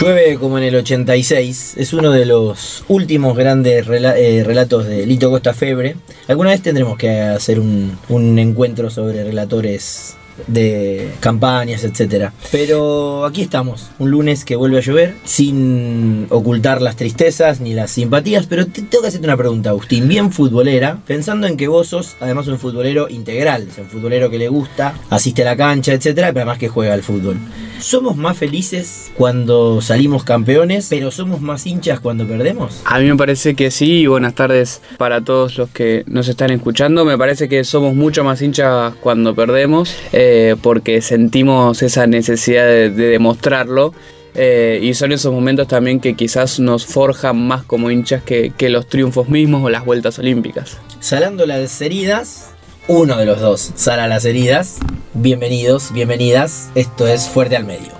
[0.00, 5.28] Llueve como en el 86, es uno de los últimos grandes eh, relatos de Lito
[5.28, 5.94] Costa Febre.
[6.26, 12.32] Alguna vez tendremos que hacer un, un encuentro sobre relatores de campañas, etcétera.
[12.50, 17.90] Pero aquí estamos, un lunes que vuelve a llover, sin ocultar las tristezas ni las
[17.90, 21.88] simpatías, pero te, tengo que hacerte una pregunta, Agustín, bien futbolera, pensando en que vos
[21.88, 26.28] sos además un futbolero integral, un futbolero que le gusta, asiste a la cancha, etcétera,
[26.28, 27.36] pero además que juega al fútbol.
[27.80, 32.82] ¿Somos más felices cuando salimos campeones, pero somos más hinchas cuando perdemos?
[32.84, 36.50] A mí me parece que sí, y buenas tardes para todos los que nos están
[36.50, 37.06] escuchando.
[37.06, 42.90] Me parece que somos mucho más hinchas cuando perdemos, eh, porque sentimos esa necesidad de,
[42.90, 43.94] demostrarlo.
[44.34, 48.68] Eh, y son esos momentos también que quizás nos forjan más como hinchas que, que
[48.68, 50.76] los triunfos mismos o las vueltas olímpicas.
[51.00, 52.49] Salando las heridas,
[52.90, 54.78] uno de los dos sala las heridas.
[55.14, 56.70] Bienvenidos, bienvenidas.
[56.74, 57.92] Esto es Fuerte al Medio.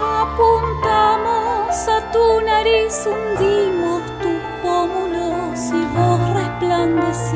[0.00, 7.34] Apuntamos a tu nariz, hundimos tus pómulos y vos resplandecías.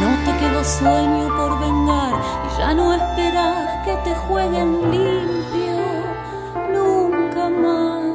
[0.00, 5.78] No te quedó sueño por vengar y ya no esperas que te jueguen limpio
[6.72, 8.08] nunca más.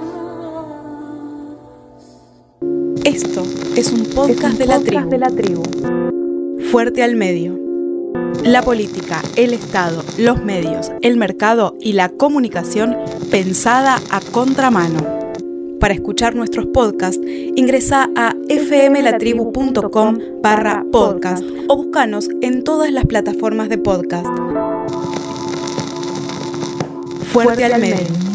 [3.05, 3.43] Esto
[3.77, 5.63] es un podcast, de, la de la tribu.
[6.73, 7.55] Fuerte al medio.
[8.43, 12.97] La política, el Estado, los medios, el mercado y la comunicación
[13.29, 14.97] pensada a contramano.
[15.79, 17.21] Para escuchar nuestros podcasts,
[17.55, 24.25] ingresa a fmlatribu.com barra podcast o búscanos en todas las plataformas de podcast.
[27.31, 28.32] Fuerte, al medio.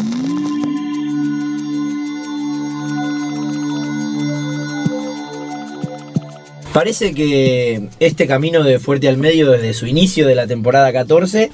[6.79, 11.51] Parece que este camino de Fuerte al Medio desde su inicio de la temporada 14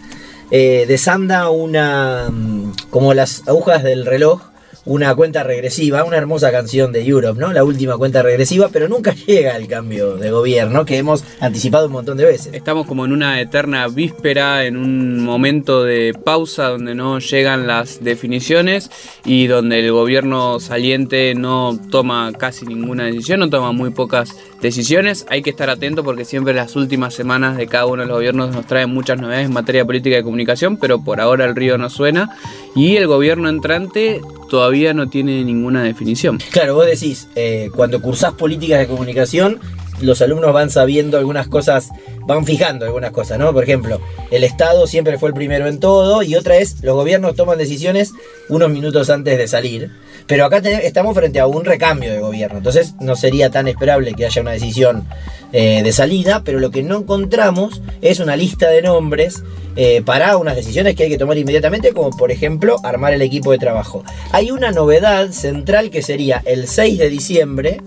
[0.50, 4.42] eh, desanda una mm, como las agujas del reloj
[4.86, 7.52] una cuenta regresiva, una hermosa canción de Europe, ¿no?
[7.52, 11.92] La última cuenta regresiva, pero nunca llega el cambio de gobierno que hemos anticipado un
[11.92, 12.52] montón de veces.
[12.52, 18.02] Estamos como en una eterna víspera, en un momento de pausa donde no llegan las
[18.04, 18.90] definiciones
[19.24, 25.26] y donde el gobierno saliente no toma casi ninguna decisión, no toma muy pocas decisiones.
[25.28, 28.54] Hay que estar atento porque siempre las últimas semanas de cada uno de los gobiernos
[28.54, 31.88] nos traen muchas novedades en materia política y comunicación, pero por ahora el río no
[31.90, 32.36] suena
[32.74, 36.38] y el gobierno entrante todavía no tiene ninguna definición.
[36.50, 39.60] Claro, vos decís, eh, cuando cursás políticas de comunicación,
[40.00, 41.90] los alumnos van sabiendo algunas cosas,
[42.26, 43.52] van fijando algunas cosas, ¿no?
[43.52, 47.36] Por ejemplo, el Estado siempre fue el primero en todo y otra es, los gobiernos
[47.36, 48.12] toman decisiones
[48.48, 49.90] unos minutos antes de salir.
[50.26, 54.24] Pero acá estamos frente a un recambio de gobierno, entonces no sería tan esperable que
[54.24, 55.06] haya una decisión
[55.52, 59.42] eh, de salida, pero lo que no encontramos es una lista de nombres
[59.76, 63.52] eh, para unas decisiones que hay que tomar inmediatamente, como por ejemplo armar el equipo
[63.52, 64.02] de trabajo.
[64.32, 67.80] Hay una novedad central que sería el 6 de diciembre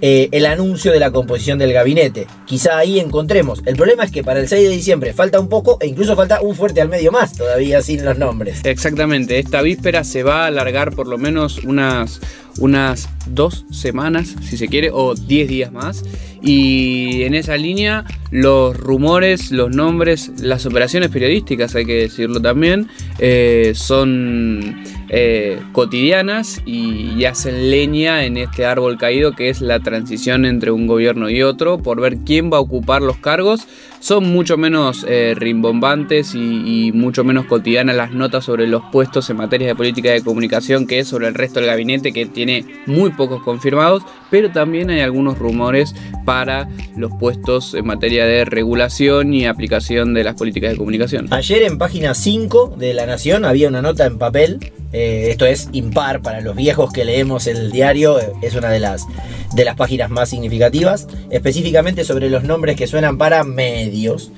[0.00, 2.26] eh, el anuncio de la composición del gabinete.
[2.44, 3.62] Quizá ahí encontremos.
[3.64, 6.40] El problema es que para el 6 de diciembre falta un poco e incluso falta
[6.40, 8.60] un fuerte al medio más todavía sin los nombres.
[8.64, 12.20] Exactamente, esta víspera se va a alargar por lo menos unas,
[12.58, 16.04] unas dos semanas, si se quiere, o 10 días más.
[16.42, 22.88] Y en esa línea, los rumores, los nombres, las operaciones periodísticas, hay que decirlo también,
[23.18, 30.44] eh, son eh, cotidianas y, hacen leña en este árbol caído que es la transición
[30.44, 33.66] entre un gobierno y otro por ver quién va a ocupar los cargos.
[33.98, 39.38] Son mucho menos eh, rimbombantes y, mucho menos cotidianas las notas sobre los puestos en
[39.38, 42.45] materia de política de comunicación que es sobre el resto del gabinete que tiene
[42.86, 49.32] muy pocos confirmados, pero también hay algunos rumores para los puestos en materia de regulación
[49.32, 51.32] y aplicación de las políticas de comunicación.
[51.32, 55.68] Ayer en página 5 de La Nación había una nota en papel, eh, esto es
[55.72, 59.06] impar para los viejos que leemos el diario, es una de las,
[59.54, 64.30] de las páginas más significativas, específicamente sobre los nombres que suenan para medios.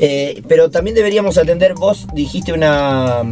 [0.00, 3.22] Eh, pero también deberíamos atender, vos dijiste una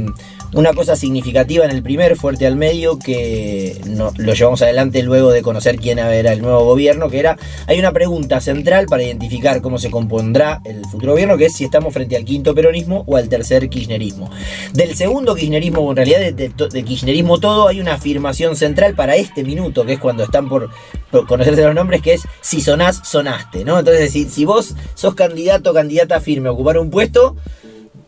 [0.55, 3.81] una cosa significativa en el primer fuerte al medio que
[4.17, 7.93] lo llevamos adelante luego de conocer quién era el nuevo gobierno, que era, hay una
[7.93, 12.17] pregunta central para identificar cómo se compondrá el futuro gobierno, que es si estamos frente
[12.17, 14.31] al quinto peronismo o al tercer kirchnerismo.
[14.75, 19.87] Del segundo kirchnerismo, en realidad de, kirchnerismo todo, hay una afirmación central para este minuto,
[19.87, 20.71] que es cuando están por,
[21.27, 23.79] conocerse los nombres, que es si sonás, sonaste, ¿no?
[23.79, 27.37] Entonces, si, si vos sos candidato o candidata firme a ocupar un puesto,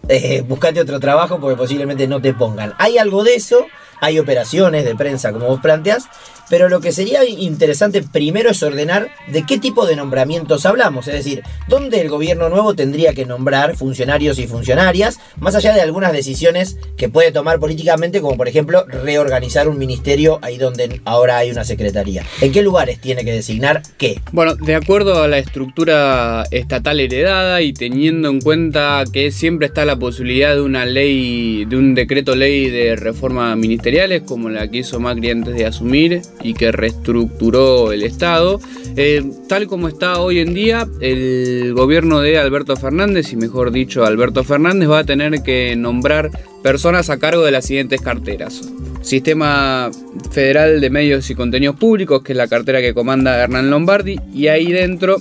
[0.09, 2.75] eh, buscate otro trabajo porque posiblemente no te pongan.
[2.79, 3.67] Hay algo de eso,
[4.01, 6.09] hay operaciones de prensa como vos planteas,
[6.50, 11.14] pero lo que sería interesante primero es ordenar de qué tipo de nombramientos hablamos, es
[11.14, 16.12] decir, dónde el gobierno nuevo tendría que nombrar funcionarios y funcionarias, más allá de algunas
[16.12, 21.50] decisiones que puede tomar políticamente, como por ejemplo reorganizar un ministerio ahí donde ahora hay
[21.50, 22.25] una secretaría.
[22.41, 24.20] ¿En qué lugares tiene que designar qué?
[24.32, 29.85] Bueno, de acuerdo a la estructura estatal heredada y teniendo en cuenta que siempre está
[29.85, 34.79] la posibilidad de una ley, de un decreto ley de reforma ministeriales, como la que
[34.79, 38.61] hizo Macri antes de asumir, y que reestructuró el Estado.
[38.97, 44.05] Eh, tal como está hoy en día, el gobierno de Alberto Fernández, y mejor dicho,
[44.05, 46.31] Alberto Fernández va a tener que nombrar
[46.63, 48.63] personas a cargo de las siguientes carteras.
[49.03, 49.91] Sistema
[50.31, 54.49] Federal de Medios y Contenidos Públicos, que es la cartera que comanda Hernán Lombardi, y
[54.49, 55.19] ahí dentro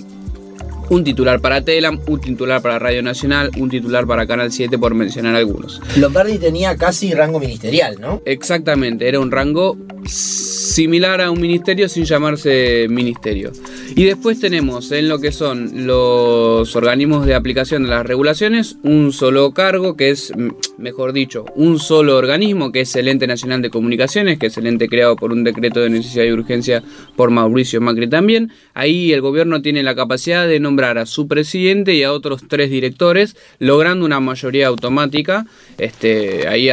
[0.90, 4.94] un titular para Telam, un titular para Radio Nacional, un titular para Canal 7, por
[4.94, 5.80] mencionar algunos.
[5.96, 8.22] Lombardi tenía casi rango ministerial, ¿no?
[8.24, 9.76] Exactamente, era un rango
[10.06, 13.52] similar a un ministerio sin llamarse ministerio.
[13.96, 19.12] Y después tenemos en lo que son los organismos de aplicación de las regulaciones un
[19.12, 20.32] solo cargo que es,
[20.78, 24.66] mejor dicho, un solo organismo que es el Ente Nacional de Comunicaciones, que es el
[24.66, 26.82] ente creado por un decreto de necesidad y urgencia
[27.16, 28.50] por Mauricio Macri también.
[28.74, 32.70] Ahí el gobierno tiene la capacidad de nombrar a su presidente y a otros tres
[32.70, 35.46] directores, logrando una mayoría automática.
[35.78, 36.68] Este, ahí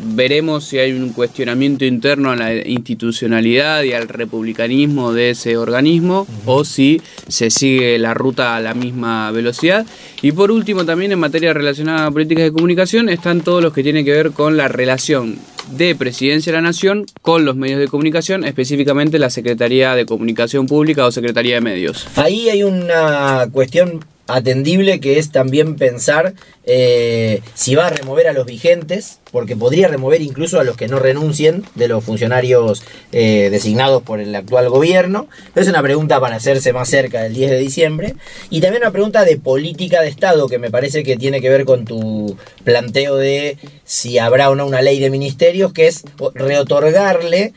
[0.00, 6.26] veremos si hay un cuestionamiento interno a la institucionalidad y al republicanismo de ese organismo
[6.46, 9.86] o si se sigue la ruta a la misma velocidad.
[10.20, 13.82] Y por último, también en materia relacionada a políticas de comunicación están todos los que
[13.82, 15.38] tienen que ver con la relación
[15.72, 20.66] de Presidencia de la Nación con los medios de comunicación, específicamente la Secretaría de Comunicación
[20.66, 22.06] Pública o Secretaría de Medios.
[22.16, 26.34] Ahí hay una cuestión atendible que es también pensar
[26.66, 30.88] eh, si va a remover a los vigentes, porque podría remover incluso a los que
[30.88, 32.82] no renuncien de los funcionarios
[33.12, 35.28] eh, designados por el actual gobierno.
[35.54, 38.14] es una pregunta para hacerse más cerca del 10 de diciembre.
[38.48, 41.66] Y también una pregunta de política de Estado que me parece que tiene que ver
[41.66, 46.02] con tu planteo de si habrá o no una ley de ministerios, que es
[46.34, 47.52] reotorgarle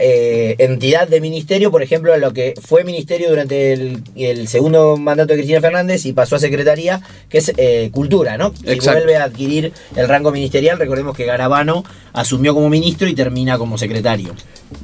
[0.00, 5.32] eh, entidad de ministerio, por ejemplo, a lo que fue ministerio durante el, segundo mandato
[5.32, 8.54] de Cristina Fernández y pasó a secretaría, que es eh, cultura, ¿no?
[8.54, 13.58] Si vuelve a adquirir el rango ministerial, recordemos que Garabano asumió como ministro y termina
[13.58, 14.34] como secretario.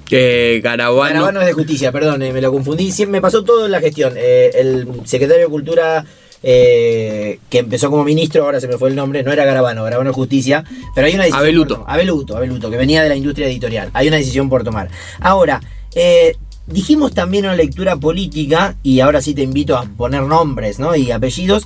[0.08, 1.14] Que Garabano...
[1.14, 2.92] Garabano es de justicia, perdón, eh, me lo confundí.
[3.06, 4.14] me pasó todo en la gestión.
[4.16, 6.04] el secretario de Cultura
[6.42, 10.12] eh, que empezó como ministro, ahora se me fue el nombre, no era Garabano, Garabano
[10.12, 10.64] Justicia,
[10.94, 11.42] pero hay una decisión.
[11.42, 11.84] Abeluto.
[11.86, 13.90] Abeluto, Abeluto, que venía de la industria editorial.
[13.92, 14.88] Hay una decisión por tomar.
[15.20, 15.60] Ahora,
[15.94, 16.36] eh,
[16.66, 20.94] dijimos también una lectura política, y ahora sí te invito a poner nombres ¿no?
[20.94, 21.64] y apellidos,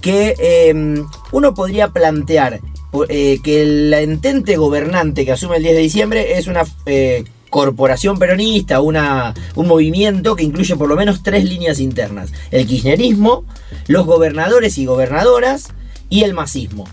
[0.00, 2.60] que em, uno podría plantear
[3.08, 6.64] eh, que el entente gobernante que asume el 10 de diciembre es una
[7.52, 12.32] corporación peronista, una, un movimiento que incluye por lo menos tres líneas internas.
[12.50, 13.44] El kirchnerismo,
[13.88, 15.68] los gobernadores y gobernadoras
[16.08, 16.88] y el masismo.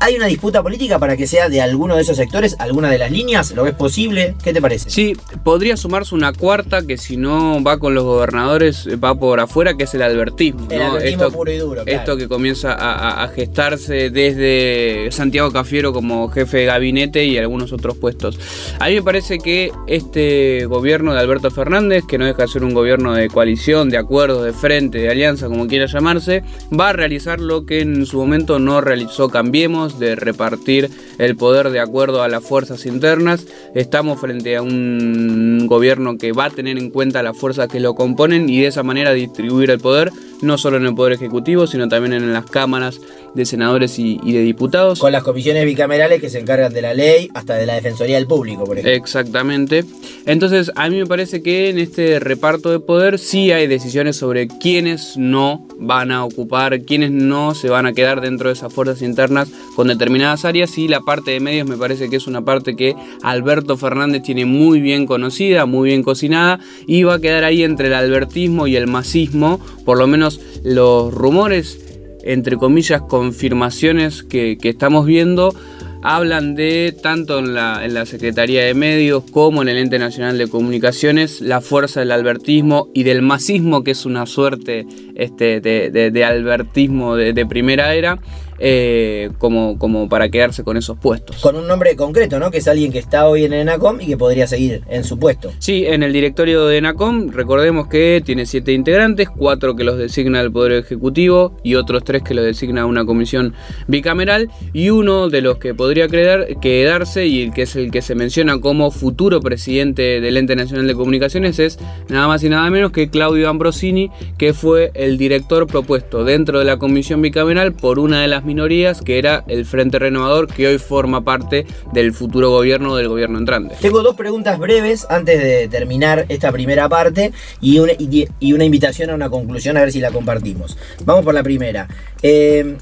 [0.00, 3.12] ¿Hay una disputa política para que sea de alguno de esos sectores, alguna de las
[3.12, 3.52] líneas?
[3.52, 4.34] ¿Lo ves posible?
[4.42, 4.90] ¿Qué te parece?
[4.90, 9.76] Sí, podría sumarse una cuarta que si no va con los gobernadores va por afuera,
[9.76, 10.66] que es el albertismo.
[10.70, 11.82] El albertismo puro y duro.
[11.86, 17.96] Esto que comienza a, gestarse desde Santiago Cafiero como jefe de gabinete y algunos otros
[17.96, 18.38] puestos.
[18.80, 22.64] A mí me parece que este gobierno de Alberto Fernández, que no deja de ser
[22.64, 26.42] un gobierno de coalición, de acuerdo, de frente, de alianza, como quiera llamarse,
[26.78, 31.70] va a realizar lo que en su momento no realizó Cambiemos de repartir el poder
[31.70, 33.46] de acuerdo a las fuerzas internas.
[33.74, 37.94] Estamos frente a un gobierno que va a tener en cuenta las fuerzas que lo
[37.94, 40.10] componen y de esa manera distribuir el poder,
[40.42, 43.00] no solo en el Poder Ejecutivo, sino también en las cámaras
[43.34, 44.98] de senadores y, de diputados.
[44.98, 48.26] Con las comisiones bicamerales que se encargan de la ley hasta de la Defensoría del
[48.26, 48.92] Público, por ejemplo.
[48.92, 49.84] Exactamente.
[50.24, 54.48] Entonces, a mí me parece que en este reparto de poder sí hay decisiones sobre
[54.48, 59.02] quiénes no van a ocupar, quiénes no se van a quedar dentro de esas fuerzas
[59.02, 62.74] internas con determinadas áreas y la parte de medios me parece que es una parte
[62.74, 67.62] que Alberto Fernández tiene muy bien conocida, muy bien cocinada y va a quedar ahí
[67.62, 70.25] entre el albertismo y el masismo, por lo menos
[70.64, 71.78] los rumores
[72.26, 75.54] entre comillas, confirmaciones que, estamos viendo
[76.02, 80.38] hablan de, tanto en la, en la Secretaría de Medios como en el Ente Nacional
[80.38, 86.24] de Comunicaciones, la fuerza del albertismo y del masismo, que es una suerte este, de,
[86.24, 88.20] albertismo de primera era.
[88.58, 91.36] Eh, como, como para quedarse con esos puestos.
[91.42, 92.50] Con un nombre concreto, ¿no?
[92.50, 95.52] Que es alguien que está hoy en ENACOM y que podría seguir en su puesto.
[95.58, 100.40] Sí, en el directorio de ENACOM, recordemos que tiene siete integrantes, cuatro que los designa
[100.40, 103.54] el Poder Ejecutivo y otros tres que los designa una comisión
[103.86, 108.14] bicameral y uno de los que podría quedarse y el que es el que se
[108.14, 112.92] menciona como futuro presidente del Ente Nacional de Comunicaciones es nada más y nada menos
[112.92, 118.22] que Claudio Ambrosini, que fue el director propuesto dentro de la comisión bicameral por una
[118.22, 122.96] de las minorías, que era el Frente Renovador, que hoy forma parte del futuro gobierno
[122.96, 123.74] del gobierno entrante.
[123.80, 129.28] Tengo dos preguntas breves antes de terminar esta primera parte y una, invitación a una
[129.28, 130.78] conclusión a ver si la compartimos.
[131.04, 131.88] Vamos por la primera.
[132.22, 132.76] Eh,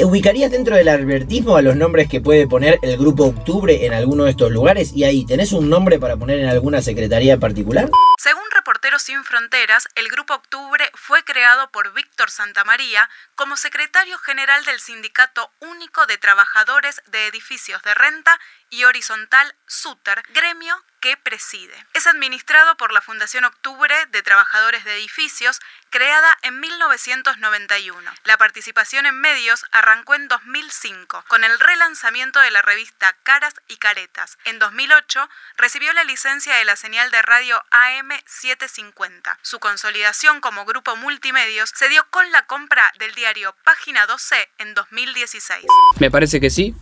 [0.00, 4.24] ¿Ubicarías dentro del albertismo a los nombres que puede poner el Grupo Octubre en alguno
[4.24, 4.92] de estos lugares?
[4.92, 7.88] Y ahí, ¿tenés un nombre para poner en alguna secretaría particular?
[8.18, 14.64] Según Reporteros Sin Fronteras, el Grupo Octubre fue creado por Víctor Santamaría como secretario general
[14.64, 18.38] del Sindicato Único de Trabajadores de Edificios de Renta
[18.70, 21.74] y Horizontal SUTER, gremio que preside.
[21.94, 28.10] Es administrado por la Fundación Octubre de Trabajadores de Edificios, creada en 1991.
[28.24, 33.76] La participación en medios arrancó en 2005, con el relanzamiento de la revista Caras y
[33.76, 34.38] Caretas.
[34.44, 39.38] En 2008 recibió la licencia de la señal de radio AM750.
[39.42, 44.74] Su consolidación como grupo multimedios se dio con la compra del diario Página 12 en
[44.74, 45.66] 2016.
[45.98, 46.74] Me parece que sí.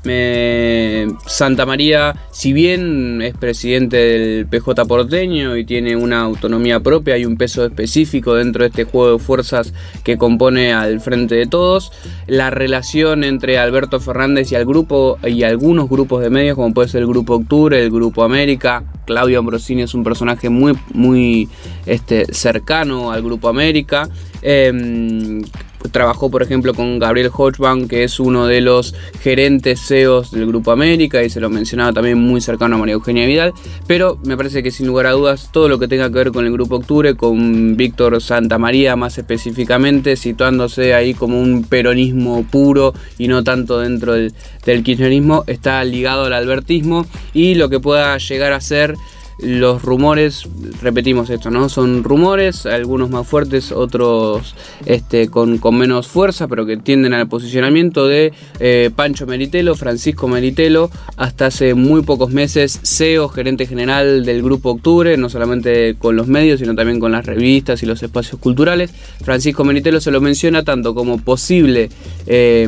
[1.26, 7.24] Santa María, si bien es presidente del PJ porteño y tiene una autonomía propia y
[7.24, 9.72] un peso específico dentro de este juego de fuerzas
[10.04, 11.92] que compone al frente de todos.
[12.26, 16.88] La relación entre Alberto Fernández y el grupo y algunos grupos de medios, como puede
[16.88, 18.84] ser el Grupo Octubre, el Grupo América.
[19.04, 21.48] Claudio Ambrosini es un personaje muy, muy
[21.86, 24.08] este, cercano al Grupo América.
[24.48, 25.42] Em,
[25.90, 30.70] trabajó por ejemplo con Gabriel Hodgman, que es uno de los gerentes CEOs del Grupo
[30.70, 33.52] América y se lo mencionaba también muy cercano a María Eugenia Vidal,
[33.88, 36.46] pero me parece que sin lugar a dudas todo lo que tenga que ver con
[36.46, 43.26] el Grupo Octubre, con Víctor Santamaría más específicamente, situándose ahí como un peronismo puro y
[43.26, 44.32] no tanto dentro del,
[44.64, 48.94] del kirchnerismo, está ligado al albertismo y lo que pueda llegar a ser
[49.38, 50.48] los rumores,
[50.80, 51.68] repetimos esto, ¿no?
[51.68, 54.54] Son rumores, algunos más fuertes, otros
[54.86, 60.90] este, con, menos fuerza, pero que tienden al posicionamiento de eh, Pancho Meritelo, Francisco Meritelo,
[61.16, 66.28] hasta hace muy pocos meses CEO, gerente general del Grupo Octubre, no solamente con los
[66.28, 68.90] medios, sino también con las revistas y los espacios culturales.
[69.22, 71.90] Francisco Meritelo se lo menciona tanto como posible...
[72.26, 72.66] Eh,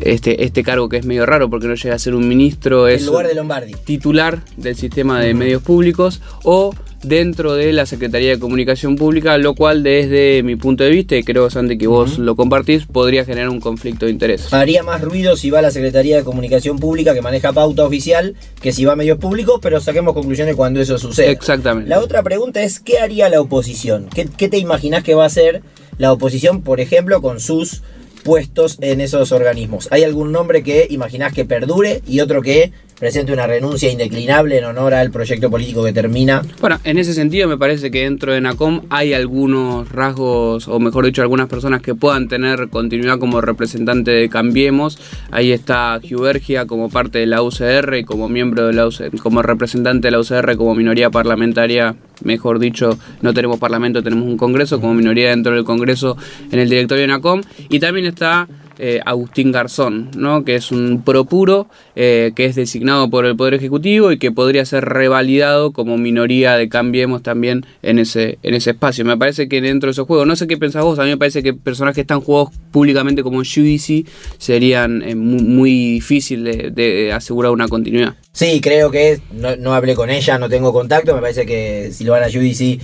[0.00, 3.06] este, este cargo que es medio raro porque no llega a ser un ministro, es
[3.06, 3.74] lugar de Lombardi.
[3.84, 6.74] titular del sistema de medios públicos o
[7.04, 11.22] dentro de la Secretaría de Comunicación Pública, lo cual desde mi punto de vista, y
[11.22, 14.52] creo Santi que vos lo compartís, podría generar un conflicto de interés.
[14.52, 18.34] Haría más ruido si va a la Secretaría de Comunicación Pública que maneja pauta oficial
[18.60, 21.30] que si va a medios públicos, pero saquemos conclusiones cuando eso suceda.
[21.30, 21.90] Exactamente.
[21.90, 24.08] La otra pregunta es, ¿qué haría la oposición?
[24.14, 25.62] ¿Qué, qué te imaginás que va a hacer
[25.98, 27.82] la oposición, por ejemplo, con sus
[28.24, 29.88] puestos en esos organismos.
[29.92, 32.72] ¿Hay algún nombre que imaginás que perdure y otro que
[33.04, 36.40] presente una renuncia indeclinable en honor al proyecto político que termina?
[36.58, 41.04] Bueno, en ese sentido me parece que dentro de NACOM hay algunos rasgos, o mejor
[41.04, 44.98] dicho, algunas personas que puedan tener continuidad como representante de Cambiemos.
[45.30, 49.42] Ahí está Hubergia como parte de la UCR y como miembro de la UCR, como
[49.42, 54.80] representante de la UCR como minoría parlamentaria mejor dicho, no tenemos parlamento, tenemos un congreso,
[54.80, 56.16] como minoría dentro del congreso
[56.50, 57.42] en el directorio de NACOM.
[57.68, 60.44] Y también está eh, Agustín Garzón, ¿no?
[60.44, 64.64] que es un propuro eh, que es designado por el Poder Ejecutivo y que podría
[64.64, 69.04] ser revalidado como minoría de Cambiemos también en ese, en ese espacio.
[69.04, 71.16] Me parece que dentro de esos juegos, no sé qué pensás vos, a mí me
[71.16, 74.06] parece que personajes están jugados públicamente como Judici
[74.38, 78.14] serían eh, muy, difícil de, asegurar una continuidad.
[78.32, 82.26] Sí, creo que no, no, hablé con ella, no tengo contacto, me parece que Silvana
[82.26, 82.80] Judici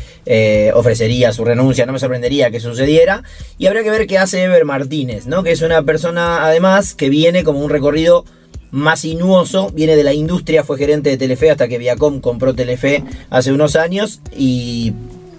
[0.75, 3.25] ofrecería su renuncia, no me sorprendería que sucediera.
[3.59, 5.43] Y habría que ver qué hace Ever Martínez, ¿no?
[5.43, 8.25] que es una persona además que viene como un recorrido
[8.71, 13.05] más sinuoso, viene de la industria, fue gerente de Telefe hasta que Viacom compró Telefe
[13.31, 14.93] hace unos años y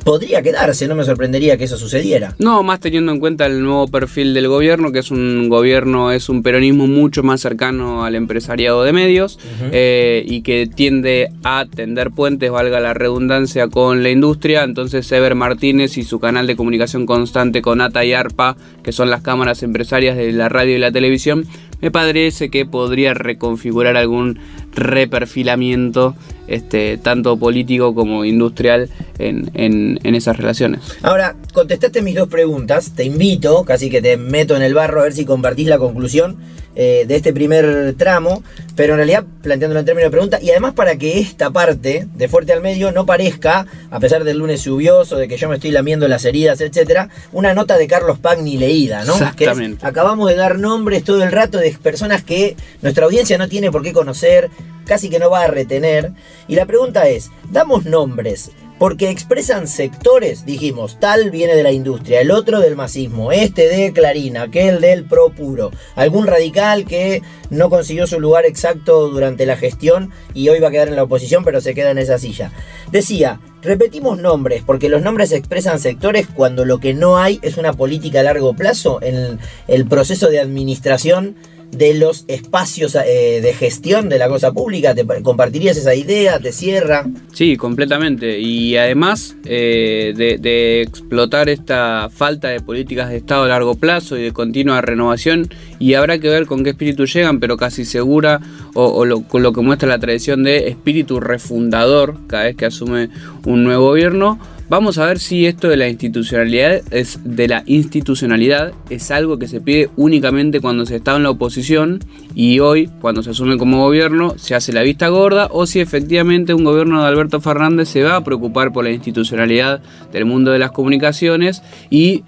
[0.04, 2.36] podría quedarse, no me sorprendería que eso sucediera.
[2.40, 6.30] No, más teniendo en cuenta el nuevo perfil del gobierno, que es un gobierno, es
[6.30, 9.40] un peronismo mucho más cercano al empresariado de medios
[9.72, 14.64] eh, y que tiende a tender puentes, valga la redundancia, con la industria.
[14.64, 19.10] Entonces, Ever Martínez y su canal de comunicación constante con ATA y ARPA, que son
[19.10, 21.46] las cámaras empresarias de la radio y la televisión,
[21.82, 24.40] me parece que podría reconfigurar algún
[24.74, 26.16] reperfilamiento,
[26.48, 30.82] este, tanto político como industrial, en, en, esas relaciones.
[31.02, 35.04] Ahora, contestaste mis dos preguntas, te invito, casi que te meto en el barro a
[35.04, 36.38] ver si compartís la conclusión
[36.74, 38.44] eh, de este primer tramo,
[38.76, 42.28] pero en realidad planteándolo en términos de pregunta, y además para que esta parte de
[42.30, 45.72] Fuerte al Medio no parezca, a pesar del lunes lluvioso, de que yo me estoy
[45.72, 49.14] lamiendo las heridas, etcétera, una nota de Carlos Pagni leída, ¿no?
[49.14, 49.86] Exactamente.
[49.86, 53.84] acabamos de dar nombres todo el rato de personas que nuestra audiencia no tiene por
[53.84, 54.50] qué conocer,
[54.92, 56.12] casi que no va a retener.
[56.50, 62.20] Y la pregunta es, ¿damos nombres porque expresan sectores, dijimos, tal viene de la industria,
[62.20, 67.22] el otro del masismo, este de Clarín, aquel del pro puro, algún radical que
[67.52, 71.04] no consiguió su lugar exacto durante la gestión y hoy va a quedar en la
[71.04, 72.52] oposición, pero se queda en esa silla.
[72.92, 77.74] Decía, repetimos nombres, porque los nombres expresan sectores cuando lo que no hay es una
[77.74, 81.36] política a largo plazo en el proceso de administración
[81.72, 84.94] de los espacios eh, de gestión de la cosa pública?
[84.94, 86.40] ¿Te compartirías esa idea?
[86.40, 87.08] ¿Te cierra?
[87.34, 88.40] Sí, completamente.
[88.40, 94.24] Y además eh, de, explotar esta falta de políticas de Estado a largo plazo y
[94.24, 95.50] de continua renovación,
[95.80, 98.40] y habrá que ver con qué espíritu llegan, pero casi segura,
[98.74, 103.10] o, con lo que muestra la tradición de espíritu refundador cada vez que asume
[103.46, 104.40] un nuevo gobierno,
[104.72, 109.50] Vamos a ver si esto de la institucionalidad es de la institucionalidad es algo que
[109.50, 112.00] se pide únicamente cuando se está en la oposición
[112.36, 116.54] y hoy cuando se asume como gobierno se hace la vista gorda o si efectivamente
[116.54, 119.82] un gobierno de Alberto Fernández se va a preocupar por la institucionalidad
[120.14, 122.24] del mundo de las comunicaciones y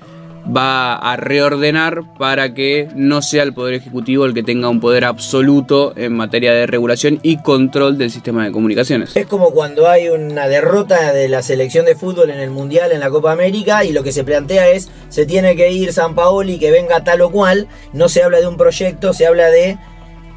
[0.45, 5.05] va a reordenar para que no sea el Poder Ejecutivo el que tenga un poder
[5.05, 9.15] absoluto en materia de regulación y control del sistema de comunicaciones.
[9.15, 12.99] Es como cuando hay una derrota de la selección de fútbol en el Mundial, en
[12.99, 16.59] la Copa América, y lo que se plantea es, se tiene que ir San Paoli,
[16.59, 19.77] que venga tal o cual, no se habla de un proyecto, se habla de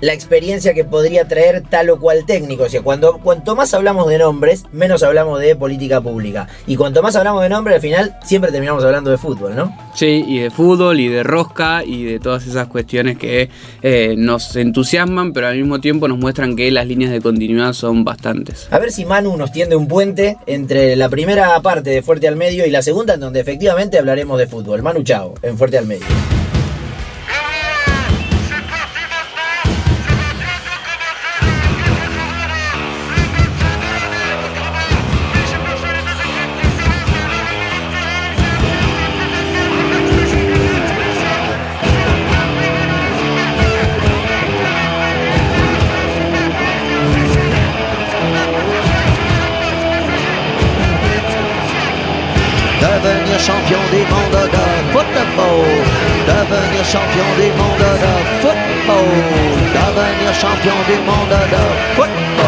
[0.00, 2.64] la experiencia que podría traer tal o cual técnico.
[2.64, 6.48] O sea, cuando, cuanto más hablamos de nombres, menos hablamos de política pública.
[6.66, 9.76] Y cuanto más hablamos de nombres, al final siempre terminamos hablando de fútbol, ¿no?
[9.94, 13.48] Sí, y de fútbol, y de rosca, y de todas esas cuestiones que
[13.82, 18.04] eh, nos entusiasman, pero al mismo tiempo nos muestran que las líneas de continuidad son
[18.04, 18.68] bastantes.
[18.70, 22.36] A ver si Manu nos tiende un puente entre la primera parte de Fuerte al
[22.36, 24.82] Medio y la segunda, en donde efectivamente hablaremos de fútbol.
[24.82, 26.06] Manu Chao, en Fuerte al Medio.
[53.66, 55.66] Champion des mondes de football.
[56.26, 59.08] Devenir champion des mondes de football.
[59.74, 61.62] Devenir champion des mondes de
[61.96, 62.46] football.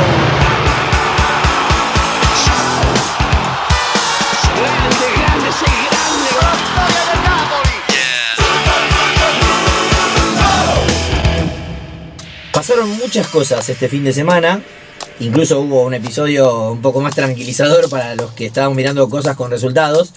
[12.53, 14.61] Pasaron muchas cosas este fin de semana.
[15.21, 19.51] Incluso hubo un episodio un poco más tranquilizador para los que estaban mirando cosas con
[19.51, 20.13] resultados.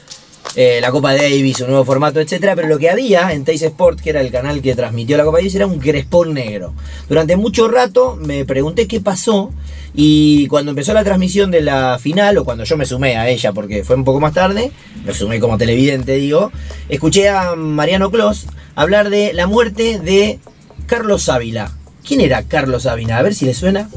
[0.56, 4.02] Eh, la Copa Davis, un nuevo formato, etcétera, pero lo que había en Teis Sport,
[4.02, 6.74] que era el canal que transmitió la Copa Davis, era un crespón negro.
[7.08, 9.52] Durante mucho rato me pregunté qué pasó
[9.94, 13.54] y cuando empezó la transmisión de la final, o cuando yo me sumé a ella,
[13.54, 14.72] porque fue un poco más tarde,
[15.06, 16.52] me sumé como televidente, digo,
[16.90, 20.40] escuché a Mariano Clos hablar de la muerte de
[20.86, 21.72] Carlos Ávila.
[22.06, 23.18] ¿Quién era Carlos Ávila?
[23.18, 23.90] A ver si le suena.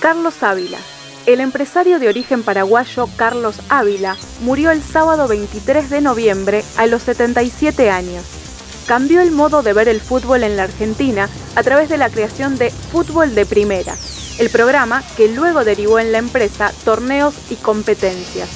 [0.00, 0.78] Carlos Ávila
[1.32, 7.02] el empresario de origen paraguayo Carlos Ávila murió el sábado 23 de noviembre a los
[7.02, 8.24] 77 años.
[8.86, 12.56] Cambió el modo de ver el fútbol en la Argentina a través de la creación
[12.56, 13.94] de Fútbol de Primera,
[14.38, 18.48] el programa que luego derivó en la empresa Torneos y Competencias,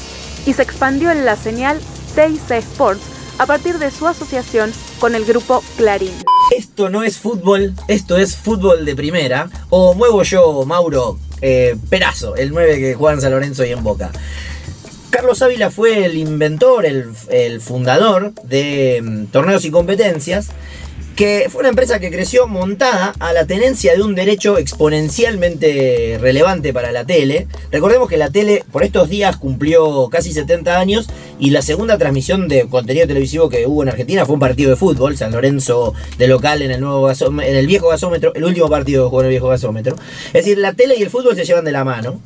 [0.46, 1.78] y se expandió en la señal
[2.14, 3.02] TIC Sports
[3.36, 6.14] a partir de su asociación con el grupo Clarín.
[6.56, 9.50] Esto no es fútbol, esto es fútbol de primera.
[9.68, 13.82] O muevo yo, Mauro, eh, Perazo, el 9 que juega en San Lorenzo y en
[13.82, 14.10] Boca.
[15.10, 20.48] Carlos Ávila fue el inventor, el, fundador de mm, torneos y competencias
[21.16, 26.72] que fue una empresa que creció montada a la tenencia de un derecho exponencialmente relevante
[26.72, 27.46] para la tele.
[27.70, 32.48] Recordemos que la tele por estos días cumplió casi 70 años y la segunda transmisión
[32.48, 36.28] de contenido televisivo que hubo en Argentina fue un partido de fútbol, San Lorenzo de
[36.28, 39.48] local en el nuevo en el viejo gasómetro, el último partido jugó en el viejo
[39.48, 39.96] gasómetro.
[40.26, 42.20] Es decir, la tele y el fútbol se llevan de la mano.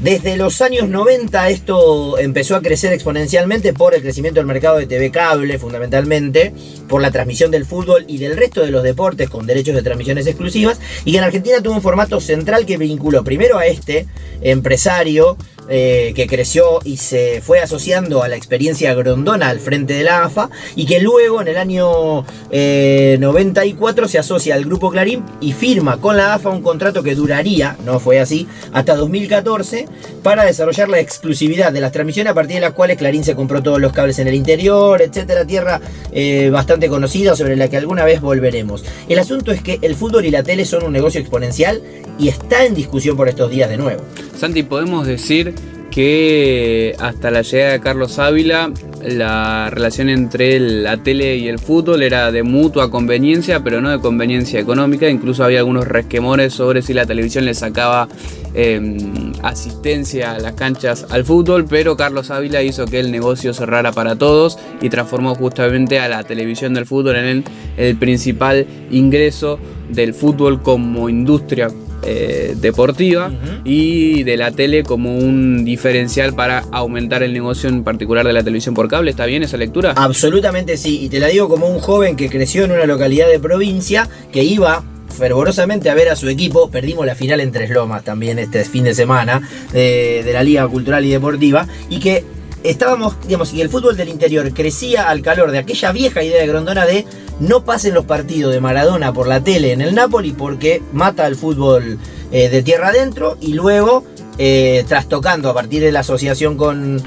[0.00, 4.86] Desde los años 90 esto empezó a crecer exponencialmente por el crecimiento del mercado de
[4.86, 6.52] TV cable fundamentalmente,
[6.88, 10.28] por la transmisión del fútbol y del resto de los deportes con derechos de transmisiones
[10.28, 14.06] exclusivas y que en Argentina tuvo un formato central que vinculó primero a este
[14.40, 15.36] empresario
[15.68, 20.24] eh, que creció y se fue asociando a la experiencia grondona al frente de la
[20.24, 25.52] AFA y que luego en el año 94 eh, se asocia al grupo Clarín y
[25.52, 29.86] firma con la AFA un contrato que duraría, no fue así, hasta 2014
[30.22, 33.62] para desarrollar la exclusividad de las transmisiones a partir de las cuales Clarín se compró
[33.62, 35.80] todos los cables en el interior, etcétera, tierra
[36.12, 38.84] eh, bastante conocida sobre la que alguna vez volveremos.
[39.08, 41.82] El asunto es que el fútbol y la tele son un negocio exponencial
[42.18, 44.02] y está en discusión por estos días de nuevo.
[44.36, 45.54] Santi, podemos decir
[45.98, 48.70] que hasta la llegada de Carlos Ávila
[49.02, 53.98] la relación entre la tele y el fútbol era de mutua conveniencia, pero no de
[53.98, 55.08] conveniencia económica.
[55.08, 58.06] Incluso había algunos resquemores sobre si la televisión le sacaba
[58.54, 63.90] em, asistencia a las canchas al fútbol, pero Carlos Ávila hizo que el negocio cerrara
[63.90, 67.44] para todos y transformó justamente a la televisión del fútbol en
[67.76, 69.58] el principal ingreso
[69.88, 71.70] del fútbol como industria
[72.02, 73.30] eh, deportiva
[73.64, 78.42] y de la tele como un diferencial para aumentar el negocio en particular de la
[78.42, 79.10] televisión por cable.
[79.10, 79.94] ¿Está bien esa lectura?
[79.96, 83.40] Absolutamente sí, y te la digo como un joven que creció en una localidad de
[83.40, 86.70] provincia que iba fervorosamente a ver a su equipo.
[86.70, 90.66] Perdimos la final en Tres Lomas también este fin de semana de, de la Liga
[90.68, 92.24] Cultural y Deportiva y que
[92.62, 96.46] estábamos, digamos, y el fútbol del interior crecía al calor de aquella vieja idea de
[96.46, 97.04] Grondona de
[97.40, 101.36] no pasen los partidos de Maradona por la tele en el Napoli porque mata al
[101.36, 101.98] fútbol
[102.32, 104.04] eh, de tierra adentro y luego
[104.40, 107.02] eh, trastocando a partir de la asociación con,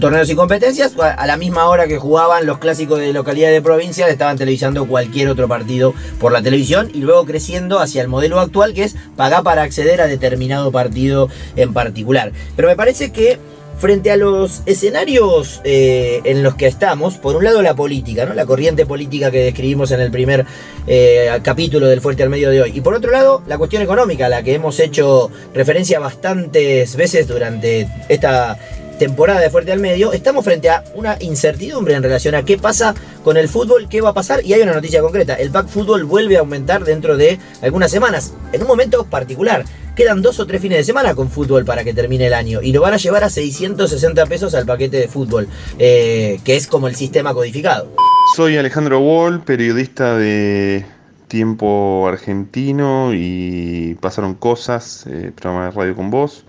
[0.00, 4.08] torneos y competencias, a la misma hora que jugaban los clásicos de localidad de provincia,
[4.08, 8.74] estaban televisando cualquier otro partido por la televisión y luego creciendo hacia el modelo actual
[8.74, 12.32] que es pagar para acceder a determinado partido en particular.
[12.56, 13.38] Pero me parece que
[13.82, 18.32] frente a los escenarios eh, en los que estamos, por un lado la política, ¿no?
[18.32, 20.46] la corriente política que describimos en el primer
[20.86, 24.26] eh, capítulo del Fuerte al Medio de hoy, y por otro lado la cuestión económica,
[24.26, 28.56] a la que hemos hecho referencia bastantes veces durante esta
[29.02, 32.94] temporada de Fuerte al Medio, estamos frente a una incertidumbre en relación a qué pasa
[33.24, 36.04] con el fútbol, qué va a pasar, y hay una noticia concreta, el pack fútbol
[36.04, 39.64] vuelve a aumentar dentro de algunas semanas, en un momento particular.
[39.96, 42.72] Quedan dos o tres fines de semana con fútbol para que termine el año y
[42.72, 45.48] lo van a llevar a 660 pesos al paquete de fútbol,
[45.80, 47.88] eh, que es como el sistema codificado.
[48.36, 50.86] Soy Alejandro Wall, periodista de
[51.26, 56.44] Tiempo Argentino y pasaron cosas, eh, programa de radio con vos.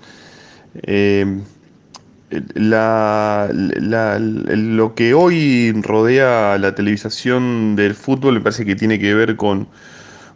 [0.84, 1.26] Eh,
[4.56, 9.68] lo que hoy rodea la televisación del fútbol me parece que tiene que ver con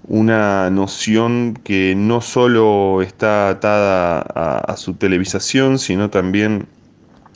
[0.07, 6.67] una noción que no solo está atada a, su televisación, sino también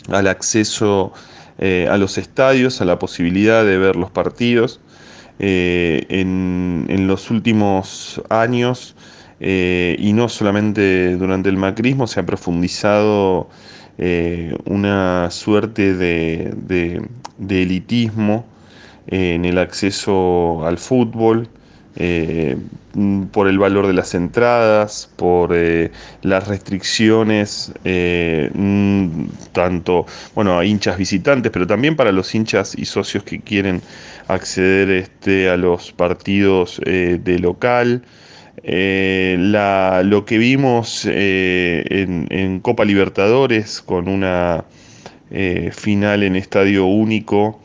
[0.10, 1.12] al acceso
[1.58, 4.80] eh, a los estadios, a la posibilidad de ver los partidos.
[5.40, 8.96] Eh, en, los últimos años,
[9.40, 13.50] eh, y no solamente durante el macrismo, se ha profundizado
[14.66, 17.02] una suerte de
[17.50, 18.46] elitismo
[19.08, 21.48] en el acceso al fútbol.
[21.98, 22.58] Eh,
[23.32, 30.66] por el valor de las entradas, por eh, las restricciones, eh, mm, tanto bueno, a
[30.66, 33.82] hinchas visitantes, pero también para los hinchas y socios que quieren
[34.30, 38.04] acceder este, a los partidos de local.
[38.64, 44.66] Lo que vimos en, en, Copa Libertadores con una
[45.72, 47.60] final en estadio único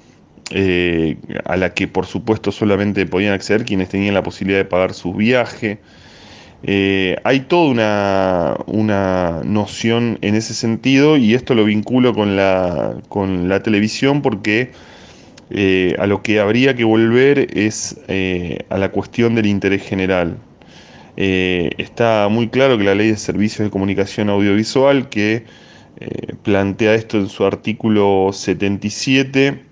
[0.53, 4.95] eh, a la que por supuesto solamente podían acceder quienes tenían la posibilidad de pagar
[4.95, 5.79] su viaje.
[6.63, 12.95] Eh, hay toda una, una, noción en ese sentido y esto lo vinculo con la,
[13.09, 14.71] con la televisión porque
[15.51, 17.99] eh, a lo que habría que volver es
[18.71, 20.37] a la cuestión del interés general.
[21.17, 25.45] Está muy claro que la ley de servicios de comunicación audiovisual que
[26.43, 29.63] plantea esto en su artículo 77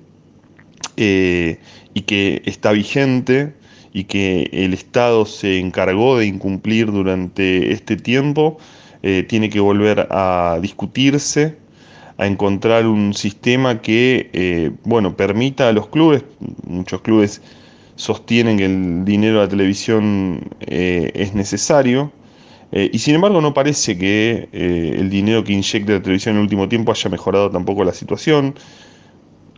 [0.97, 1.59] eh,
[1.93, 3.55] y que está vigente
[3.93, 8.59] y que el Estado se encargó de incumplir durante este tiempo,
[9.03, 11.57] eh, tiene que volver a discutirse,
[12.19, 16.25] a encontrar un sistema que, eh, bueno, permita a los clubes,
[16.67, 17.41] muchos clubes
[17.97, 22.13] sostienen que el dinero de la televisión es necesario,
[22.73, 26.69] y sin embargo no parece que el dinero que inyecta la televisión en el último
[26.69, 28.55] tiempo haya mejorado tampoco la situación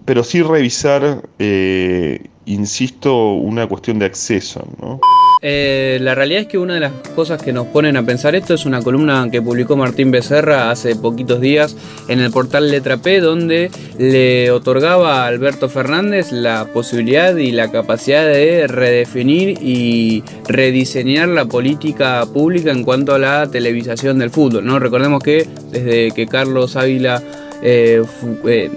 [0.06, 4.66] pero sí revisar, eh, insisto, una cuestión de acceso.
[4.80, 5.00] ¿no?
[5.48, 8.54] Eh, la realidad es que una de las cosas que nos ponen a pensar esto
[8.54, 11.76] es una columna que publicó Martín Becerra hace poquitos días
[12.08, 17.70] en el portal Letra P, donde le otorgaba a Alberto Fernández la posibilidad y la
[17.70, 24.66] capacidad de redefinir y rediseñar la política pública en cuanto a la televisación del fútbol.
[24.66, 24.80] ¿no?
[24.80, 27.22] Recordemos que desde que Carlos Ávila
[27.62, 28.02] eh,
[28.48, 28.70] eh,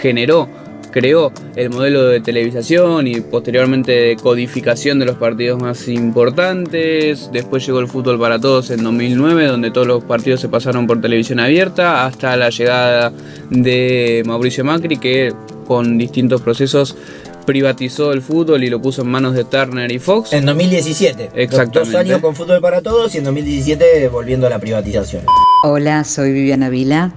[0.00, 0.48] generó
[0.94, 7.30] creó el modelo de televisación y posteriormente de codificación de los partidos más importantes.
[7.32, 11.00] Después llegó el fútbol para todos en 2009, donde todos los partidos se pasaron por
[11.00, 13.12] televisión abierta, hasta la llegada
[13.50, 15.34] de Mauricio Macri, que
[15.66, 16.96] con distintos procesos
[17.44, 20.32] privatizó el fútbol y lo puso en manos de Turner y Fox.
[20.32, 21.30] En 2017.
[21.34, 21.90] Exactamente.
[21.90, 25.24] Dos años con fútbol para todos y en 2017 volviendo a la privatización.
[25.64, 27.12] Hola, soy Viviana Vila.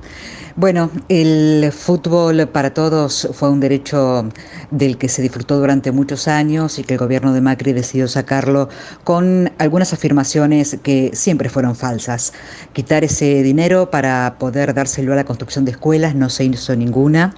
[0.60, 4.28] Bueno, el fútbol para todos fue un derecho
[4.72, 8.68] del que se disfrutó durante muchos años y que el gobierno de Macri decidió sacarlo
[9.04, 12.34] con algunas afirmaciones que siempre fueron falsas.
[12.74, 17.36] Quitar ese dinero para poder dárselo a la construcción de escuelas no se hizo ninguna.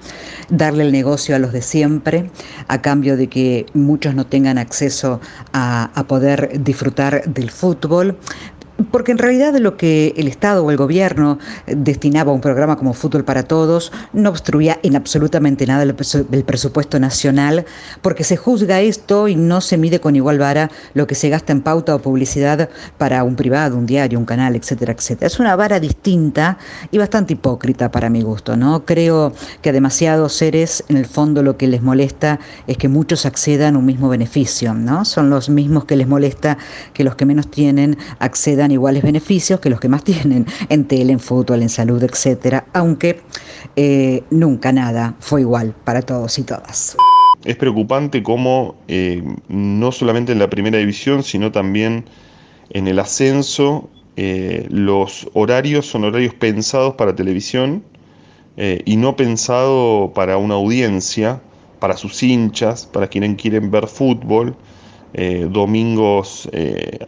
[0.48, 2.32] Darle el negocio a los de siempre
[2.70, 5.20] a cambio de que muchos no tengan acceso
[5.52, 8.18] a, poder disfrutar del fútbol
[8.92, 12.94] porque en realidad lo que el Estado o el gobierno destinaba a un programa como
[12.94, 17.65] Fútbol para Todos no obstruía en absolutamente nada el presupuesto nacional,
[18.02, 21.54] porque se juzga esto y no se mide con igual vara lo que se gasta
[21.54, 25.28] en pauta o publicidad para un privado, un diario, un canal, etcétera, etcétera.
[25.28, 26.58] Es una vara distinta
[26.92, 28.86] y bastante hipócrita para mi gusto, ¿no?
[28.86, 33.26] Creo que a demasiados seres, en el fondo, lo que les molesta es que muchos
[33.26, 35.06] accedan a un mismo beneficio, ¿no?
[35.06, 36.58] Son los mismos que les molesta
[36.94, 41.14] que los que menos tienen accedan iguales beneficios que los que más tienen en tele,
[41.14, 43.22] en fútbol, en salud, etcétera, aunque
[43.76, 46.98] eh, nunca nada fue igual para todos y todas.
[47.46, 52.06] Es preocupante cómo eh, no solamente en la primera división, sino también
[52.72, 57.84] en el ascenso, eh, los horarios son horarios pensados para televisión
[58.84, 61.40] y no pensado para una audiencia,
[61.80, 64.54] para sus hinchas, para quienes quieren ver fútbol.
[65.13, 67.00] Eh, domingos eh,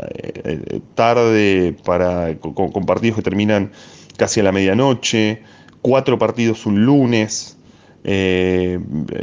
[0.43, 3.71] eh, tarde para, con, partidos que terminan
[4.17, 5.43] casi a la medianoche,
[5.81, 7.57] cuatro partidos un lunes.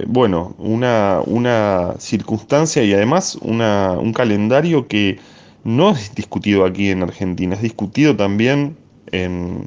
[0.06, 5.18] bueno, una, una, circunstancia y además una, un calendario que
[5.64, 8.76] no es discutido aquí en Argentina, es discutido también
[9.10, 9.66] en,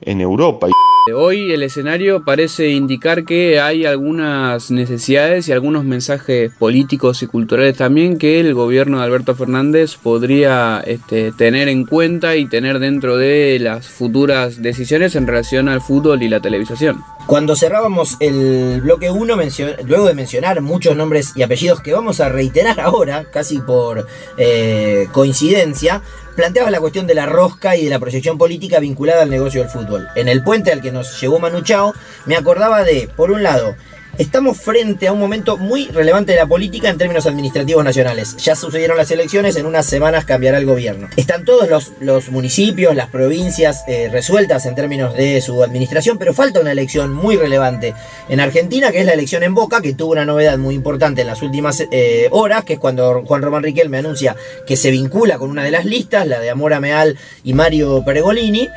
[0.00, 0.68] en Europa.
[1.14, 7.76] Hoy el escenario parece indicar que hay algunas necesidades y algunos mensajes políticos y culturales
[7.78, 13.16] también que el gobierno de Alberto Fernández podría este, tener en cuenta y tener dentro
[13.16, 16.98] de las futuras decisiones en relación al fútbol y la televisación.
[17.28, 19.36] Cuando cerrábamos el bloque 1,
[19.84, 24.06] luego de mencionar muchos nombres y apellidos que vamos a reiterar ahora, casi por
[24.38, 26.00] eh, coincidencia,
[26.36, 29.68] planteaba la cuestión de la rosca y de la proyección política vinculada al negocio del
[29.68, 30.08] fútbol.
[30.14, 31.92] En el puente al que nos llevó Manu Chao,
[32.24, 33.76] me acordaba de, por un lado,
[34.18, 38.36] Estamos frente a un momento muy relevante de la política en términos administrativos nacionales.
[38.38, 41.08] Ya sucedieron las elecciones, en unas semanas cambiará el gobierno.
[41.16, 46.58] Están todos los, municipios, las provincias eh, resueltas en términos de su administración, pero falta
[46.58, 47.94] una elección muy relevante
[48.28, 51.28] en Argentina, que es la elección en Boca, que tuvo una novedad muy importante en
[51.28, 54.34] las últimas eh, horas, que es cuando Juan Román Riquelme anuncia
[54.66, 58.68] que se vincula con una de las listas, la de Amora Meal y Mario Peregolini.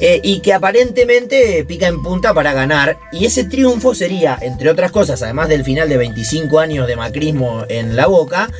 [0.00, 2.98] Eh, y que aparentemente pica en punta para ganar.
[3.12, 7.64] Y ese triunfo sería, entre otras cosas, además del final de 25 años de macrismo
[7.68, 8.50] en la boca,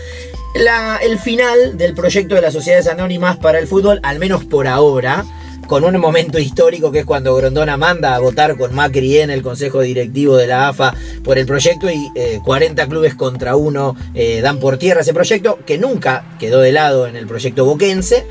[1.02, 5.24] el final del proyecto de las sociedades anónimas para el fútbol, al menos por ahora.
[5.66, 9.40] Con un momento histórico que es cuando Grondona manda a votar con Macri en el
[9.40, 12.10] consejo directivo de la AFA por el proyecto y
[12.44, 16.72] 40 eh, clubes contra uno eh, dan por tierra ese proyecto que nunca quedó de
[16.72, 18.26] lado en el proyecto boquense.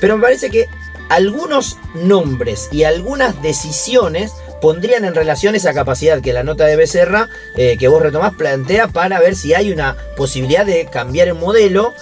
[0.00, 0.66] Pero me parece que
[1.10, 7.28] algunos nombres y algunas decisiones pondrían en relación esa capacidad que la nota de Becerra,
[7.56, 11.92] eh, que vos retomás, plantea para ver si hay una posibilidad de cambiar el modelo.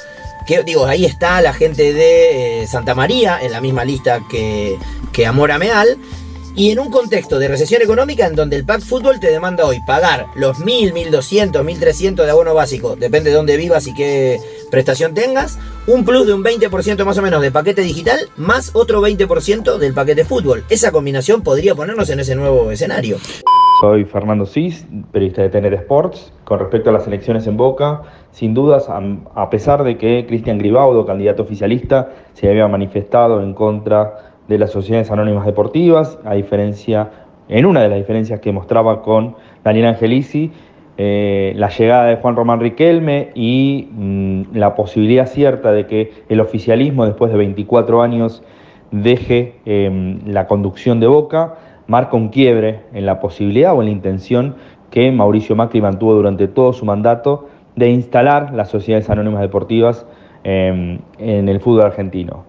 [0.46, 4.78] Que digo, ahí está la gente de eh, Santa María, en la misma lista que,
[5.12, 5.98] que Amora Meal.
[6.58, 9.78] Y en un contexto de recesión económica en donde el Pack Fútbol te demanda hoy
[9.86, 15.14] pagar los 1000, 1200, 1300 de abono básico, depende de dónde vivas y qué prestación
[15.14, 19.78] tengas, un plus de un 20% más o menos de paquete digital, más otro 20%
[19.78, 20.64] del paquete fútbol.
[20.68, 23.18] Esa combinación podría ponernos en ese nuevo escenario.
[23.80, 26.32] Soy Fernando Cis, periodista de Tener Sports.
[26.42, 31.06] Con respecto a las elecciones en Boca, sin dudas, a pesar de que Cristian Gribaudo,
[31.06, 37.11] candidato oficialista, se había manifestado en contra de las sociedades anónimas deportivas, a diferencia,
[37.48, 40.50] en una de las diferencias que mostraba con Daniel Angelici,
[41.00, 46.40] eh, la llegada de Juan Román Riquelme y mm, la posibilidad cierta de que el
[46.40, 48.42] oficialismo después de 24 años
[48.90, 51.54] deje em, la conducción de Boca,
[51.87, 54.56] marca un quiebre en la posibilidad o en la intención
[54.90, 60.04] que Mauricio Macri mantuvo durante todo su mandato de instalar las sociedades anónimas deportivas
[60.42, 62.47] em, en el fútbol argentino.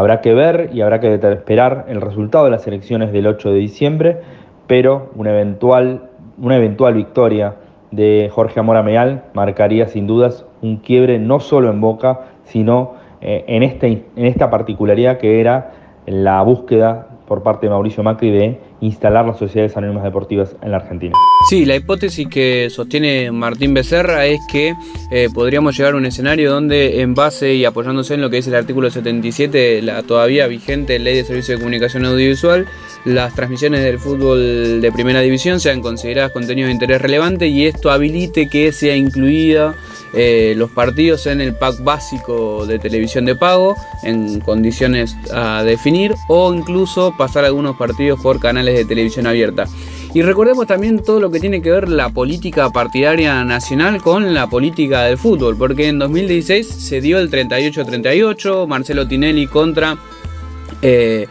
[0.00, 3.58] Habrá que ver y habrá que esperar el resultado de las elecciones del 8 de
[3.58, 4.20] diciembre,
[4.66, 6.08] pero una eventual,
[6.40, 7.56] una eventual victoria
[7.90, 13.44] de Jorge Amora Meal marcaría sin dudas un quiebre no solo en Boca, sino eh,
[13.46, 15.72] en, en esta particularidad que era
[16.06, 20.78] la búsqueda por parte de Mauricio Macri de instalar las sociedades anónimas deportivas en la
[20.78, 21.14] Argentina.
[21.48, 24.74] Sí, la hipótesis que sostiene Martín Becerra es que
[25.10, 28.46] eh, podríamos llegar a un escenario donde en base y apoyándose en lo que es
[28.46, 32.66] el artículo 77, la todavía vigente ley de servicio de comunicación audiovisual,
[33.04, 37.90] las transmisiones del fútbol de primera división sean consideradas contenidos de interés relevante y esto
[37.90, 39.74] habilite que sea incluida
[40.12, 46.14] eh, los partidos en el pack básico de televisión de pago en condiciones a definir
[46.28, 49.66] o incluso pasar algunos partidos por canales de televisión abierta.
[50.12, 54.48] Y recordemos también todo lo que tiene que ver la política partidaria nacional con la
[54.48, 59.96] política del fútbol, porque en 2016 se dio el 38-38, Marcelo Tinelli contra
[60.82, 61.26] eh,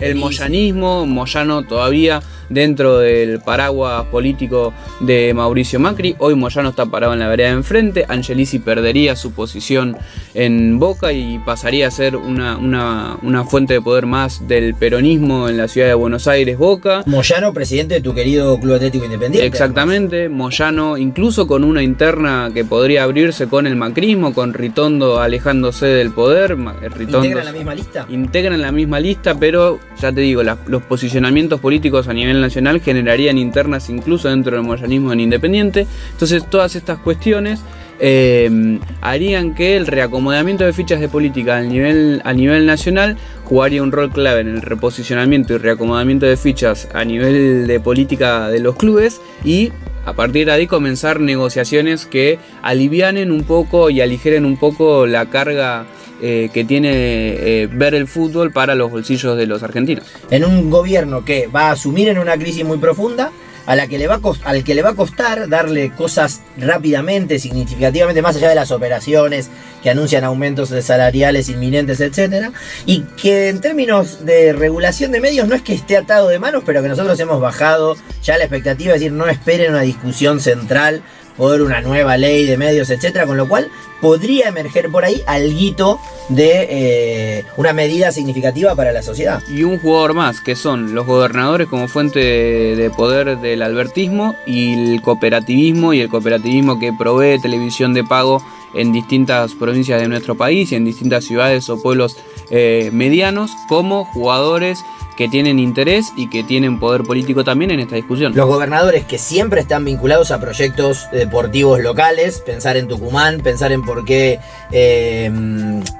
[0.00, 6.16] el, moyanismo, Moyano todavía dentro del paraguas político de Mauricio Macri.
[6.18, 8.04] Hoy Moyano está parado en la vereda de enfrente.
[8.08, 9.96] Angelici perdería su posición
[10.34, 15.56] en Boca y pasaría a ser una, una, fuente de poder más del peronismo en
[15.56, 17.02] la ciudad de Buenos Aires, Boca.
[17.06, 19.46] Moyano, presidente de tu querido Club Atlético Independiente.
[19.46, 20.28] Exactamente.
[20.28, 26.10] Moyano, incluso con una interna que podría abrirse con el macrismo, con Ritondo alejándose del
[26.10, 26.56] poder.
[26.56, 28.06] Ritondo ¿Integran la misma lista?
[28.08, 33.38] Integran la misma lista, pero ya te digo, los posicionamientos políticos a nivel nacional generarían
[33.38, 35.86] internas incluso dentro del moyanismo en Independiente.
[36.12, 37.60] Entonces todas estas cuestiones
[38.02, 43.82] eh, harían que el reacomodamiento de fichas de política a nivel, a nivel nacional jugaría
[43.82, 48.60] un rol clave en el reposicionamiento y reacomodamiento de fichas a nivel de política de
[48.60, 49.70] los clubes y
[50.06, 55.26] a partir de ahí comenzar negociaciones que alivianen un poco y aligeren un poco la
[55.26, 55.84] carga
[56.22, 60.04] eh, que tiene eh, ver el fútbol para los bolsillos de los argentinos.
[60.30, 63.32] En un gobierno que va a asumir en una crisis muy profunda,
[63.66, 68.20] a la que le va al que le va a costar darle cosas rápidamente, significativamente,
[68.20, 69.48] más allá de las operaciones
[69.82, 72.52] que anuncian aumentos de salariales inminentes, etcétera,
[72.84, 76.64] y que en términos de regulación de medios no es que esté atado de manos,
[76.66, 81.02] pero que nosotros hemos bajado ya la expectativa, es decir, no esperen una discusión central
[81.40, 83.70] por una nueva ley de medios, etcétera, con lo cual
[84.02, 85.98] podría emerger por ahí algo
[86.28, 89.42] de eh, una medida significativa para la sociedad.
[89.48, 94.92] Y un jugador más, que son los gobernadores como fuente de, poder del albertismo y
[94.92, 100.34] el cooperativismo y el cooperativismo que provee televisión de pago en distintas provincias de nuestro
[100.34, 102.18] país y en distintas ciudades o pueblos
[102.50, 104.84] eh, medianos como jugadores
[105.16, 108.32] que tienen interés y que tienen poder político también en esta discusión.
[108.34, 113.82] Los gobernadores que siempre están vinculados a proyectos deportivos locales, pensar en Tucumán, pensar en
[113.82, 114.40] por qué
[114.72, 115.30] eh,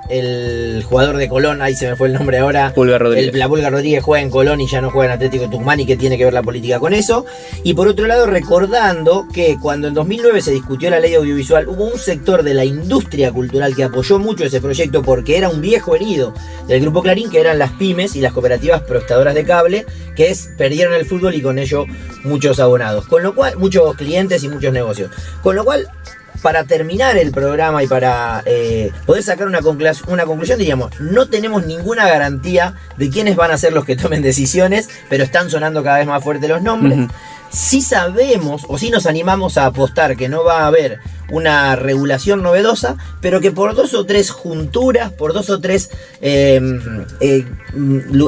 [0.08, 3.34] el jugador de Colón, ahí se me fue el nombre ahora, Pulga Rodríguez.
[3.34, 5.86] la Pulga Rodríguez juega en Colón y ya no juega en Atlético de Tucumán y
[5.86, 7.24] qué tiene que ver la política con eso.
[7.62, 11.84] Y por otro lado, recordando que cuando en 2009 se discutió la ley audiovisual, hubo
[11.84, 15.94] un sector de la industria cultural que apoyó mucho ese proyecto porque era un viejo
[15.94, 16.34] herido
[16.66, 18.82] del Grupo Clarín, que eran las pymes y las cooperativas
[19.18, 21.86] de cable, que es perdieron el fútbol y con ello
[22.24, 23.06] muchos abonados.
[23.06, 25.10] Con lo cual, muchos clientes y muchos negocios.
[25.42, 25.88] Con lo cual,
[26.42, 29.60] para terminar el programa y para eh, poder sacar una,
[30.06, 34.22] una conclusión, diríamos, no tenemos ninguna garantía de quiénes van a ser los que tomen
[34.22, 37.08] decisiones, pero están sonando cada vez más fuertes los nombres.
[37.50, 42.42] Si sabemos o si nos animamos a apostar que no va a haber una regulación
[42.42, 46.80] novedosa, pero que por dos o tres junturas, por dos o tres em,
[47.20, 47.44] eh,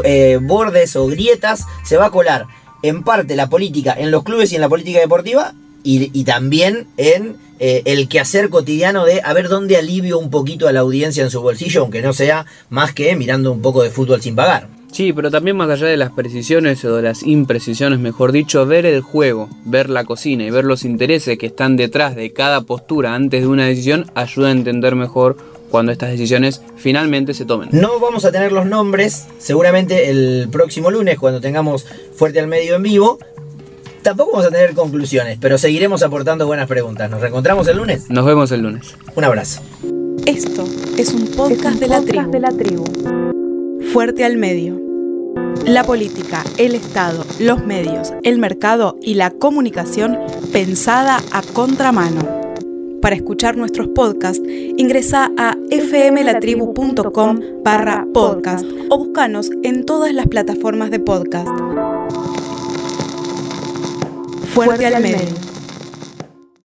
[0.04, 2.46] eh, bordes o grietas, se va a colar
[2.82, 5.54] en parte la política en los clubes y en la política deportiva
[5.84, 10.72] y, también en eh, el quehacer cotidiano de a ver dónde alivio un poquito a
[10.72, 14.22] la audiencia en su bolsillo, aunque no sea más que mirando un poco de fútbol
[14.22, 14.68] sin pagar.
[14.92, 18.84] Sí, pero también más allá de las precisiones o de las imprecisiones, mejor dicho, ver
[18.84, 23.14] el juego, ver la cocina y ver los intereses que están detrás de cada postura
[23.14, 25.38] antes de una decisión ayuda a entender mejor
[25.70, 27.70] cuando estas decisiones finalmente se tomen.
[27.72, 32.76] No vamos a tener los nombres, seguramente el próximo lunes cuando tengamos Fuerte al Medio
[32.76, 33.18] en vivo.
[34.02, 37.08] Tampoco vamos a tener conclusiones, pero seguiremos aportando buenas preguntas.
[37.08, 38.10] ¿Nos reencontramos el lunes?
[38.10, 38.94] Nos vemos el lunes.
[39.16, 39.62] Un abrazo.
[40.26, 40.64] Esto
[40.98, 43.31] es un podcast, de, la de la tribu.
[43.92, 44.80] Fuerte al medio.
[45.66, 50.18] La política, el Estado, los medios, el mercado y la comunicación
[50.50, 52.20] pensada a contramano.
[53.02, 60.90] Para escuchar nuestros podcasts, ingresa a fmlatribu.com barra podcast o búscanos en todas las plataformas
[60.90, 61.50] de podcast.
[64.54, 65.51] Fuerte, al medio.